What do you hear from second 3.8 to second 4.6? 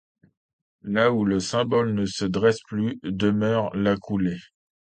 coulée.